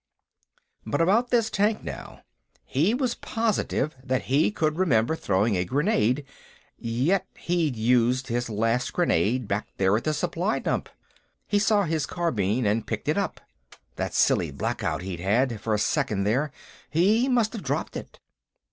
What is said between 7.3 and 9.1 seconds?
he'd used his last